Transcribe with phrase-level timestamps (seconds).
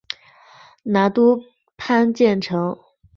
[0.81, 1.43] 拿督
[1.77, 2.75] 潘健成